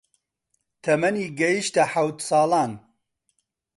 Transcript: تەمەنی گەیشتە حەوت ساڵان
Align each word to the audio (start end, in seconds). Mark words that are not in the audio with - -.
تەمەنی 0.83 1.25
گەیشتە 1.39 1.83
حەوت 1.93 2.17
ساڵان 2.27 2.71